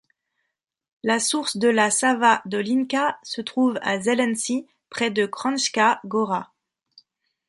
La 1.03 1.19
source 1.19 1.57
de 1.57 1.67
la 1.67 1.91
Sava 1.91 2.41
Dolinka 2.47 3.19
se 3.21 3.39
trouve 3.41 3.77
à 3.83 3.99
Zelenci 4.01 4.65
près 4.89 5.11
de 5.11 5.27
Kranjska 5.27 6.01
Gora. 6.05 6.51